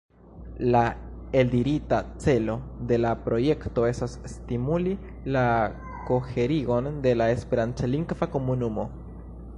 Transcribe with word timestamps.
La 0.75 0.79
eldirita 1.41 1.99
celo 2.23 2.55
de 2.91 2.97
la 3.03 3.11
projekto 3.27 3.85
estas 3.91 4.17
"stimuli 4.33 4.97
la 5.37 5.47
koherigon 6.09 6.91
de 7.07 7.17
la 7.23 7.31
esperantlingva 7.39 8.31
komunumo". 8.39 8.93